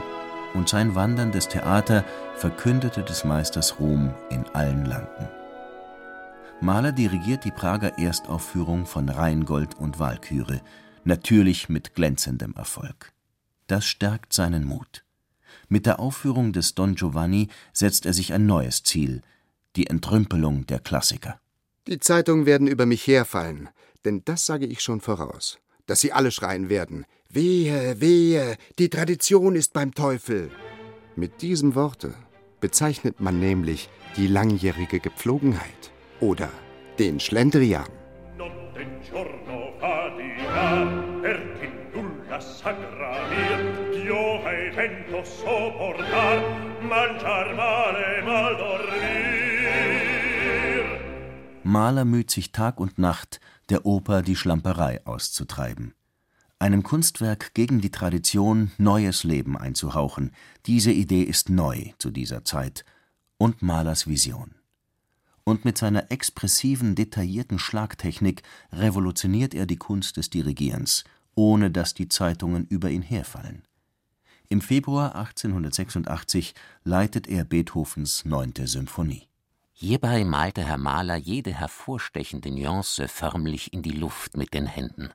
und 0.53 0.69
sein 0.69 0.93
wanderndes 0.93 1.47
Theater 1.47 2.05
verkündete 2.35 3.01
des 3.01 3.23
Meisters 3.23 3.79
Ruhm 3.79 4.13
in 4.29 4.45
allen 4.53 4.85
Landen. 4.85 5.27
Mahler 6.59 6.91
dirigiert 6.91 7.45
die 7.45 7.51
Prager 7.51 7.97
Erstaufführung 7.97 8.85
von 8.85 9.09
Rheingold 9.09 9.79
und 9.79 9.97
Walküre, 9.97 10.61
natürlich 11.03 11.67
mit 11.67 11.95
glänzendem 11.95 12.53
Erfolg. 12.53 13.13
Das 13.65 13.85
stärkt 13.85 14.33
seinen 14.33 14.65
Mut. 14.65 15.03
Mit 15.67 15.87
der 15.87 15.99
Aufführung 15.99 16.53
des 16.53 16.75
Don 16.75 16.93
Giovanni 16.93 17.47
setzt 17.73 18.05
er 18.05 18.13
sich 18.13 18.33
ein 18.33 18.45
neues 18.45 18.83
Ziel: 18.83 19.23
die 19.75 19.87
Entrümpelung 19.87 20.67
der 20.67 20.77
Klassiker. 20.79 21.39
Die 21.87 21.97
Zeitungen 21.97 22.45
werden 22.45 22.67
über 22.67 22.85
mich 22.85 23.07
herfallen, 23.07 23.69
denn 24.05 24.23
das 24.25 24.45
sage 24.45 24.65
ich 24.65 24.81
schon 24.81 25.01
voraus, 25.01 25.59
dass 25.85 26.01
sie 26.01 26.11
alle 26.11 26.31
schreien 26.31 26.69
werden: 26.69 27.05
Wehe, 27.29 27.99
wehe, 27.99 28.57
die 28.79 28.89
Tradition 28.89 29.55
ist 29.55 29.73
beim 29.73 29.93
Teufel. 29.93 30.51
Mit 31.15 31.41
diesem 31.41 31.75
Worte 31.75 32.13
bezeichnet 32.59 33.19
man 33.19 33.39
nämlich 33.39 33.89
die 34.17 34.27
langjährige 34.27 34.99
Gepflogenheit 34.99 35.91
oder 36.19 36.49
den 36.99 37.19
Schlendrian. 37.19 37.89
E 38.81 38.87
giorno 39.01 39.73
fa 39.79 40.09
di 40.17 40.31
là, 40.43 41.19
perché 41.21 41.69
nulla 41.93 42.39
saprà 42.39 43.15
dir, 43.29 43.59
Dio 43.91 44.41
vento 44.43 45.23
sopportar, 45.23 46.37
mangiar 46.81 47.53
male, 47.53 48.21
mal 48.23 48.55
dormir. 48.57 49.01
Mahler 51.63 52.05
müht 52.05 52.31
sich 52.31 52.51
Tag 52.51 52.79
und 52.79 52.97
Nacht, 52.97 53.39
der 53.71 53.85
Oper 53.85 54.21
die 54.21 54.35
Schlamperei 54.35 55.05
auszutreiben. 55.05 55.93
Einem 56.59 56.83
Kunstwerk 56.83 57.53
gegen 57.53 57.79
die 57.79 57.89
Tradition 57.89 58.71
neues 58.77 59.23
Leben 59.23 59.57
einzuhauchen, 59.57 60.31
diese 60.65 60.91
Idee 60.91 61.23
ist 61.23 61.49
neu 61.49 61.93
zu 61.97 62.11
dieser 62.11 62.43
Zeit 62.43 62.85
und 63.37 63.61
Mahlers 63.61 64.07
Vision. 64.07 64.55
Und 65.45 65.65
mit 65.65 65.77
seiner 65.77 66.11
expressiven, 66.11 66.95
detaillierten 66.95 67.57
Schlagtechnik 67.59 68.43
revolutioniert 68.73 69.55
er 69.55 69.65
die 69.65 69.77
Kunst 69.77 70.17
des 70.17 70.29
Dirigierens, 70.29 71.05
ohne 71.33 71.71
dass 71.71 71.93
die 71.93 72.09
Zeitungen 72.09 72.67
über 72.67 72.89
ihn 72.89 73.01
herfallen. 73.01 73.63
Im 74.49 74.59
Februar 74.59 75.15
1886 75.15 76.53
leitet 76.83 77.25
er 77.27 77.45
Beethovens 77.45 78.25
Neunte 78.25 78.67
Symphonie. 78.67 79.30
Hierbei 79.83 80.25
malte 80.25 80.63
Herr 80.63 80.77
Mahler 80.77 81.15
jede 81.15 81.51
hervorstechende 81.51 82.51
Nuance 82.51 83.07
förmlich 83.07 83.73
in 83.73 83.81
die 83.81 83.89
Luft 83.89 84.37
mit 84.37 84.53
den 84.53 84.67
Händen. 84.67 85.09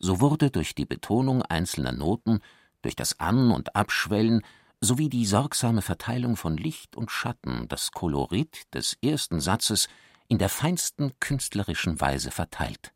So 0.00 0.20
wurde 0.20 0.50
durch 0.50 0.74
die 0.74 0.84
Betonung 0.84 1.42
einzelner 1.42 1.92
Noten, 1.92 2.40
durch 2.82 2.96
das 2.96 3.20
An- 3.20 3.52
und 3.52 3.76
Abschwellen 3.76 4.42
sowie 4.80 5.08
die 5.08 5.24
sorgsame 5.26 5.80
Verteilung 5.80 6.34
von 6.34 6.56
Licht 6.56 6.96
und 6.96 7.12
Schatten 7.12 7.68
das 7.68 7.92
Kolorit 7.92 8.62
des 8.74 8.98
ersten 9.00 9.38
Satzes 9.38 9.88
in 10.26 10.38
der 10.38 10.48
feinsten 10.48 11.12
künstlerischen 11.20 12.00
Weise 12.00 12.32
verteilt. 12.32 12.92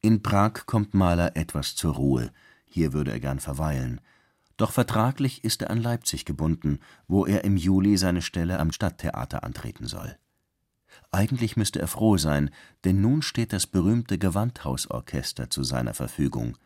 In 0.00 0.22
Prag 0.22 0.64
kommt 0.66 0.94
Mahler 0.94 1.36
etwas 1.36 1.74
zur 1.74 1.94
Ruhe, 1.96 2.30
hier 2.68 2.92
würde 2.92 3.10
er 3.10 3.18
gern 3.18 3.40
verweilen. 3.40 4.00
Doch 4.62 4.70
vertraglich 4.70 5.42
ist 5.42 5.62
er 5.62 5.70
an 5.70 5.82
Leipzig 5.82 6.24
gebunden, 6.24 6.78
wo 7.08 7.26
er 7.26 7.42
im 7.42 7.56
Juli 7.56 7.96
seine 7.96 8.22
Stelle 8.22 8.60
am 8.60 8.70
Stadttheater 8.70 9.42
antreten 9.42 9.88
soll. 9.88 10.16
Eigentlich 11.10 11.56
müsste 11.56 11.80
er 11.80 11.88
froh 11.88 12.16
sein, 12.16 12.48
denn 12.84 13.00
nun 13.00 13.22
steht 13.22 13.52
das 13.52 13.66
berühmte 13.66 14.18
Gewandhausorchester 14.18 15.50
zu 15.50 15.64
seiner 15.64 15.94
Verfügung. 15.94 16.56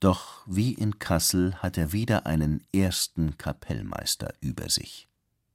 Doch 0.00 0.42
wie 0.48 0.74
in 0.74 0.98
Kassel 0.98 1.54
hat 1.62 1.78
er 1.78 1.92
wieder 1.92 2.26
einen 2.26 2.64
ersten 2.74 3.38
Kapellmeister 3.38 4.34
über 4.40 4.68
sich. 4.68 5.06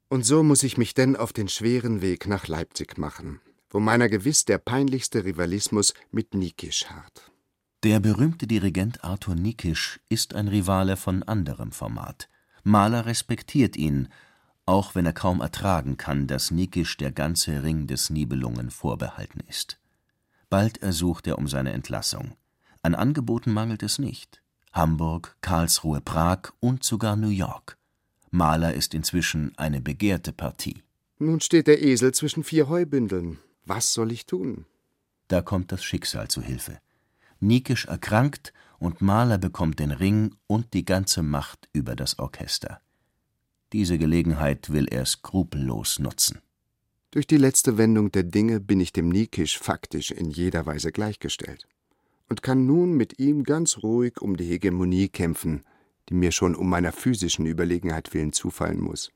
Und 0.08 0.26
so 0.26 0.44
muss 0.44 0.64
ich 0.64 0.78
mich 0.78 0.94
denn 0.94 1.18
auf 1.18 1.34
den 1.34 1.50
schweren 1.50 2.02
Weg 2.02 2.26
nach 2.26 2.48
Leipzig 2.48 2.98
machen, 2.98 3.42
wo 3.70 3.82
meiner 3.82 4.08
gewiss 4.08 4.46
der 4.46 4.60
peinlichste 4.60 5.26
Rivalismus 5.26 5.94
mit 6.10 6.36
Nikisch 6.36 6.86
harrt. 6.86 7.33
Der 7.84 8.00
berühmte 8.00 8.48
Dirigent 8.48 9.04
Arthur 9.04 9.36
Nikisch 9.36 10.00
ist 10.08 10.36
ein 10.36 10.48
Rivale 10.48 10.96
von 10.96 11.22
anderem 11.24 11.74
Format. 11.74 12.30
Mahler 12.64 13.06
respektiert 13.06 13.76
ihn, 13.76 14.08
auch 14.66 14.96
wenn 14.96 15.06
er 15.06 15.12
kaum 15.12 15.42
ertragen 15.42 15.98
kann, 15.98 16.26
dass 16.26 16.50
Nikisch 16.50 16.96
der 16.96 17.12
ganze 17.12 17.62
Ring 17.62 17.86
des 17.86 18.10
Nibelungen 18.10 18.72
vorbehalten 18.72 19.42
ist. 19.50 19.82
Bald 20.50 20.82
ersucht 20.82 21.28
er 21.28 21.38
um 21.38 21.50
seine 21.50 21.74
Entlassung. 21.74 22.38
An 22.84 22.96
Angeboten 22.96 23.52
mangelt 23.52 23.84
es 23.84 24.00
nicht. 24.00 24.42
Hamburg, 24.72 25.36
Karlsruhe, 25.42 26.00
Prag 26.00 26.54
und 26.62 26.86
sogar 26.86 27.18
New 27.18 27.28
York. 27.28 27.78
Mahler 28.32 28.74
ist 28.76 28.94
inzwischen 28.94 29.52
eine 29.58 29.82
begehrte 29.82 30.32
Partie. 30.32 30.84
Nun 31.20 31.42
steht 31.42 31.68
der 31.68 31.84
Esel 31.84 32.14
zwischen 32.14 32.46
vier 32.46 32.70
Heubündeln. 32.70 33.40
Was 33.66 33.92
soll 33.92 34.14
ich 34.14 34.26
tun? 34.26 34.68
Da 35.28 35.42
kommt 35.42 35.74
das 35.74 35.84
Schicksal 35.84 36.30
zu 36.30 36.42
Hilfe. 36.42 36.80
Nikisch 37.44 37.86
erkrankt 37.86 38.54
und 38.80 39.02
Mahler 39.02 39.38
bekommt 39.38 39.80
den 39.80 39.92
Ring 39.92 40.36
und 40.48 40.74
die 40.74 40.86
ganze 40.86 41.24
Macht 41.24 41.70
über 41.74 41.96
das 41.96 42.18
Orchester. 42.20 42.82
Diese 43.74 43.98
Gelegenheit 43.98 44.72
will 44.72 44.88
er 44.88 45.06
skrupellos 45.06 46.00
nutzen. 46.00 46.40
Durch 47.12 47.28
die 47.28 47.38
letzte 47.38 47.78
Wendung 47.78 48.12
der 48.12 48.24
Dinge 48.24 48.60
bin 48.60 48.80
ich 48.80 48.94
dem 48.94 49.10
Nikisch 49.10 49.60
faktisch 49.60 50.12
in 50.12 50.32
jeder 50.32 50.66
Weise 50.66 50.92
gleichgestellt 50.92 51.68
und 52.30 52.42
kann 52.42 52.66
nun 52.66 52.94
mit 52.94 53.20
ihm 53.20 53.44
ganz 53.44 53.80
ruhig 53.84 54.22
um 54.22 54.38
die 54.38 54.46
Hegemonie 54.46 55.10
kämpfen, 55.10 55.64
die 56.10 56.16
mir 56.16 56.32
schon 56.32 56.56
um 56.56 56.70
meiner 56.70 56.92
physischen 56.92 57.46
Überlegenheit 57.46 58.14
willen 58.14 58.34
zufallen 58.34 58.82
muss. 58.82 59.12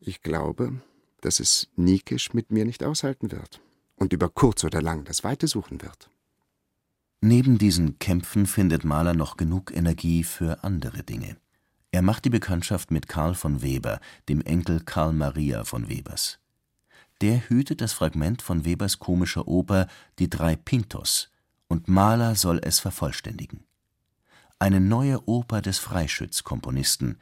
Ich 0.00 0.22
glaube, 0.22 0.80
dass 1.20 1.40
es 1.40 1.68
Nikisch 1.76 2.34
mit 2.34 2.50
mir 2.50 2.64
nicht 2.64 2.84
aushalten 2.84 3.32
wird 3.32 3.60
und 3.96 4.12
über 4.12 4.28
kurz 4.28 4.64
oder 4.64 4.82
lang 4.82 5.04
das 5.04 5.24
Weite 5.24 5.48
suchen 5.48 5.80
wird. 5.80 6.10
Neben 7.20 7.58
diesen 7.58 7.98
Kämpfen 7.98 8.46
findet 8.46 8.84
Mahler 8.84 9.12
noch 9.12 9.36
genug 9.36 9.74
Energie 9.74 10.22
für 10.22 10.62
andere 10.62 11.02
Dinge. 11.02 11.36
Er 11.90 12.02
macht 12.02 12.24
die 12.24 12.30
Bekanntschaft 12.30 12.92
mit 12.92 13.08
Karl 13.08 13.34
von 13.34 13.60
Weber, 13.60 13.98
dem 14.28 14.40
Enkel 14.42 14.80
Karl 14.80 15.12
Maria 15.12 15.64
von 15.64 15.88
Webers. 15.88 16.38
Der 17.20 17.48
hütet 17.48 17.80
das 17.80 17.92
Fragment 17.92 18.40
von 18.40 18.64
Webers 18.64 19.00
komischer 19.00 19.48
Oper 19.48 19.88
Die 20.20 20.30
drei 20.30 20.54
Pintos, 20.54 21.30
und 21.66 21.88
Mahler 21.88 22.36
soll 22.36 22.60
es 22.62 22.78
vervollständigen. 22.78 23.64
Eine 24.60 24.80
neue 24.80 25.26
Oper 25.28 25.60
des 25.60 25.78
Freischütz-Komponisten, 25.78 27.18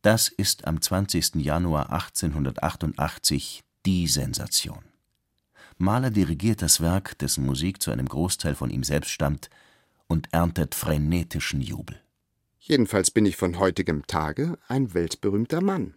das 0.00 0.28
ist 0.28 0.66
am 0.66 0.80
20. 0.80 1.34
Januar 1.34 1.90
1888 1.90 3.64
die 3.84 4.06
Sensation. 4.06 4.84
Mahler 5.78 6.10
dirigiert 6.10 6.62
das 6.62 6.80
Werk, 6.80 7.18
dessen 7.18 7.44
Musik 7.44 7.82
zu 7.82 7.90
einem 7.90 8.08
Großteil 8.08 8.54
von 8.54 8.70
ihm 8.70 8.82
selbst 8.82 9.10
stammt, 9.10 9.50
und 10.08 10.32
erntet 10.32 10.74
frenetischen 10.74 11.60
Jubel. 11.60 12.00
Jedenfalls 12.60 13.10
bin 13.10 13.26
ich 13.26 13.36
von 13.36 13.58
heutigem 13.58 14.06
Tage 14.06 14.58
ein 14.68 14.94
weltberühmter 14.94 15.60
Mann. 15.60 15.94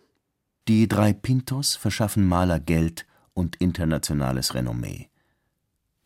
Die 0.67 0.87
drei 0.87 1.13
Pintos 1.13 1.75
verschaffen 1.75 2.27
Mahler 2.27 2.59
Geld 2.59 3.05
und 3.33 3.55
internationales 3.55 4.53
Renommee. 4.53 5.09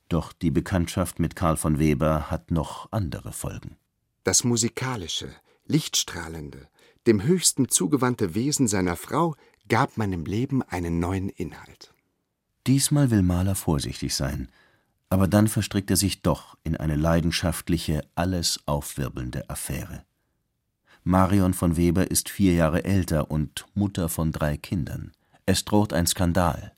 Doch 0.10 0.32
die 0.32 0.52
Bekanntschaft 0.52 1.20
mit 1.20 1.36
Karl 1.36 1.58
von 1.58 1.80
Weber 1.80 2.30
hat 2.30 2.52
noch 2.52 2.92
andere 2.92 3.34
Folgen. 3.34 3.78
Das 4.24 4.44
musikalische, 4.44 5.30
lichtstrahlende, 5.66 6.70
dem 7.08 7.24
Höchsten 7.24 7.68
zugewandte 7.68 8.36
Wesen 8.36 8.68
seiner 8.68 8.96
Frau 8.96 9.36
gab 9.68 9.98
meinem 9.98 10.26
Leben 10.26 10.62
einen 10.62 11.00
neuen 11.00 11.30
Inhalt. 11.30 11.94
Diesmal 12.66 13.12
will 13.12 13.24
Mahler 13.24 13.56
vorsichtig 13.56 14.16
sein, 14.16 14.48
aber 15.10 15.28
dann 15.28 15.48
verstrickt 15.48 15.92
er 15.92 15.98
sich 15.98 16.22
doch 16.22 16.58
in 16.64 16.78
eine 16.78 16.96
leidenschaftliche, 16.96 18.04
alles 18.16 18.60
aufwirbelnde 18.66 19.50
Affäre. 19.50 20.04
Marion 21.04 21.54
von 21.54 21.76
Weber 21.76 22.10
ist 22.10 22.30
vier 22.30 22.54
Jahre 22.54 22.86
älter 22.86 23.30
und 23.30 23.66
Mutter 23.74 24.08
von 24.08 24.32
drei 24.32 24.56
Kindern. 24.56 25.12
Es 25.46 25.66
droht 25.66 25.92
ein 25.92 26.08
Skandal. 26.08 26.72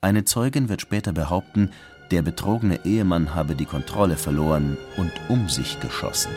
Eine 0.00 0.24
Zeugin 0.24 0.68
wird 0.68 0.80
später 0.80 1.12
behaupten, 1.12 1.72
der 2.12 2.22
betrogene 2.22 2.84
Ehemann 2.84 3.34
habe 3.34 3.56
die 3.56 3.64
Kontrolle 3.64 4.16
verloren 4.16 4.76
und 4.96 5.12
um 5.28 5.48
sich 5.48 5.80
geschossen. 5.80 6.30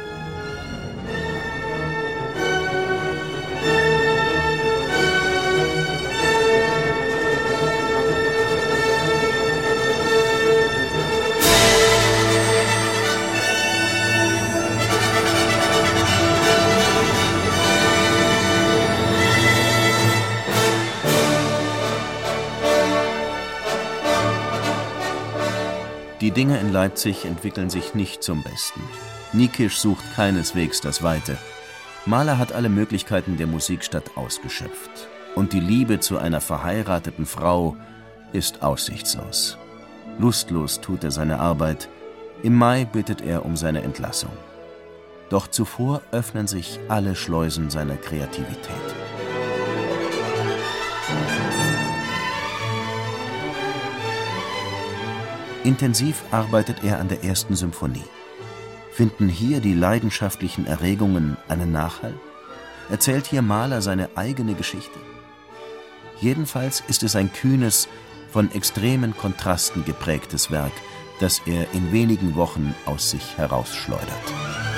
Dinge 26.36 26.60
in 26.60 26.74
Leipzig 26.74 27.24
entwickeln 27.24 27.70
sich 27.70 27.96
nicht 27.96 28.22
zum 28.22 28.44
Besten. 28.44 28.82
Nikisch 29.32 29.80
sucht 29.80 30.04
keineswegs 30.16 30.82
das 30.82 31.02
Weite. 31.02 31.38
Mahler 32.06 32.38
hat 32.38 32.52
alle 32.52 32.68
Möglichkeiten 32.68 33.38
der 33.38 33.48
Musikstadt 33.48 34.18
ausgeschöpft. 34.18 35.08
Und 35.36 35.54
die 35.54 35.62
Liebe 35.62 36.02
zu 36.02 36.18
einer 36.18 36.42
verheirateten 36.42 37.26
Frau 37.26 37.78
ist 38.34 38.64
aussichtslos. 38.64 39.58
Lustlos 40.20 40.82
tut 40.82 41.06
er 41.06 41.12
seine 41.12 41.40
Arbeit. 41.40 41.88
Im 42.44 42.56
Mai 42.56 42.84
bittet 42.84 43.22
er 43.22 43.46
um 43.46 43.56
seine 43.56 43.82
Entlassung. 43.82 44.32
Doch 45.30 45.48
zuvor 45.48 46.02
öffnen 46.12 46.48
sich 46.48 46.80
alle 46.90 47.16
Schleusen 47.16 47.70
seiner 47.70 47.96
Kreativität. 47.96 49.05
Intensiv 55.66 56.22
arbeitet 56.30 56.84
er 56.84 57.00
an 57.00 57.08
der 57.08 57.24
ersten 57.24 57.56
Symphonie. 57.56 58.06
Finden 58.92 59.28
hier 59.28 59.62
die 59.62 59.74
leidenschaftlichen 59.74 60.68
Erregungen 60.68 61.38
einen 61.48 61.72
Nachhall? 61.72 62.14
Erzählt 62.92 63.26
hier 63.26 63.42
Mahler 63.42 63.82
seine 63.82 64.10
eigene 64.16 64.54
Geschichte? 64.54 65.00
Jedenfalls 66.22 66.84
ist 66.88 67.02
es 67.02 67.16
ein 67.16 67.34
kühnes, 67.34 67.88
von 68.32 68.52
extremen 68.52 69.18
Kontrasten 69.18 69.86
geprägtes 69.86 70.52
Werk, 70.52 70.74
das 71.20 71.42
er 71.48 71.74
in 71.74 71.92
wenigen 71.92 72.36
Wochen 72.36 72.76
aus 72.86 73.10
sich 73.10 73.36
herausschleudert. 73.38 74.75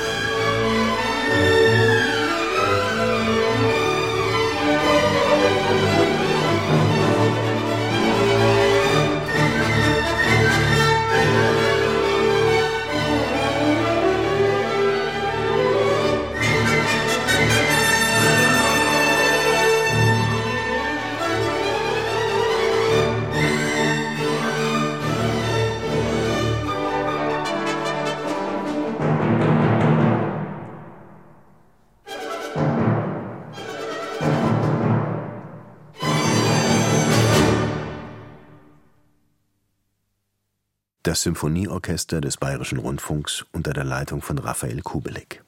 Das 41.07 41.21
Symphonieorchester 41.21 42.19
des 42.19 42.35
Bayerischen 42.35 42.79
Rundfunks 42.79 43.45
unter 43.53 43.71
der 43.71 43.85
Leitung 43.85 44.21
von 44.21 44.37
Raphael 44.39 44.81
Kubelik. 44.81 45.41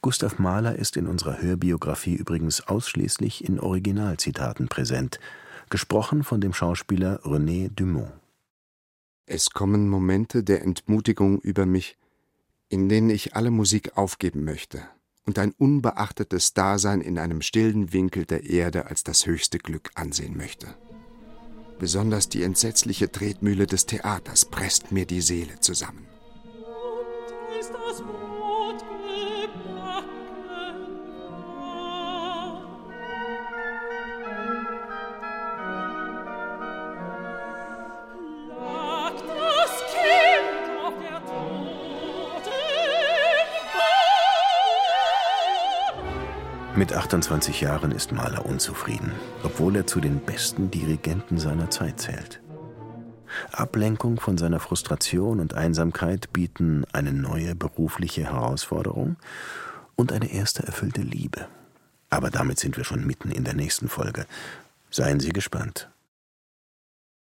Gustav 0.00 0.38
Mahler 0.38 0.76
ist 0.76 0.96
in 0.96 1.08
unserer 1.08 1.42
Hörbiografie 1.42 2.14
übrigens 2.14 2.60
ausschließlich 2.68 3.42
in 3.42 3.58
Originalzitaten 3.58 4.68
präsent, 4.68 5.18
gesprochen 5.70 6.22
von 6.22 6.40
dem 6.40 6.52
Schauspieler 6.52 7.18
René 7.24 7.68
Dumont. 7.68 8.12
Es 9.26 9.50
kommen 9.50 9.88
Momente 9.88 10.44
der 10.44 10.62
Entmutigung 10.62 11.40
über 11.40 11.66
mich, 11.66 11.98
in 12.68 12.88
denen 12.88 13.10
ich 13.10 13.34
alle 13.34 13.50
Musik 13.50 13.98
aufgeben 13.98 14.44
möchte 14.44 14.82
und 15.24 15.40
ein 15.40 15.52
unbeachtetes 15.58 16.54
Dasein 16.54 17.00
in 17.00 17.18
einem 17.18 17.42
stillen 17.42 17.92
Winkel 17.92 18.24
der 18.24 18.44
Erde 18.44 18.86
als 18.86 19.02
das 19.02 19.26
höchste 19.26 19.58
Glück 19.58 19.90
ansehen 19.96 20.36
möchte. 20.36 20.76
Besonders 21.78 22.28
die 22.28 22.42
entsetzliche 22.42 23.10
Tretmühle 23.10 23.66
des 23.66 23.86
Theaters 23.86 24.44
presst 24.44 24.92
mir 24.92 25.06
die 25.06 25.20
Seele 25.20 25.60
zusammen. 25.60 26.06
Mit 46.86 46.94
28 46.94 47.62
Jahren 47.62 47.90
ist 47.90 48.12
Mahler 48.12 48.46
unzufrieden, 48.46 49.10
obwohl 49.42 49.74
er 49.74 49.88
zu 49.88 50.00
den 50.00 50.20
besten 50.20 50.70
Dirigenten 50.70 51.36
seiner 51.36 51.68
Zeit 51.68 51.98
zählt. 51.98 52.40
Ablenkung 53.50 54.20
von 54.20 54.38
seiner 54.38 54.60
Frustration 54.60 55.40
und 55.40 55.54
Einsamkeit 55.54 56.32
bieten 56.32 56.84
eine 56.92 57.12
neue 57.12 57.56
berufliche 57.56 58.22
Herausforderung 58.26 59.16
und 59.96 60.12
eine 60.12 60.32
erste 60.32 60.62
erfüllte 60.62 61.00
Liebe. 61.00 61.48
Aber 62.08 62.30
damit 62.30 62.60
sind 62.60 62.76
wir 62.76 62.84
schon 62.84 63.04
mitten 63.04 63.32
in 63.32 63.42
der 63.42 63.54
nächsten 63.54 63.88
Folge. 63.88 64.24
Seien 64.88 65.18
Sie 65.18 65.30
gespannt. 65.30 65.88